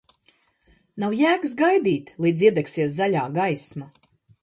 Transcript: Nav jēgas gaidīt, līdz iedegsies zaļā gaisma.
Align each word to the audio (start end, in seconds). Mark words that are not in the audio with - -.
Nav 1.03 1.13
jēgas 1.19 1.53
gaidīt, 1.61 2.11
līdz 2.27 2.47
iedegsies 2.51 2.99
zaļā 3.01 3.31
gaisma. 3.41 3.97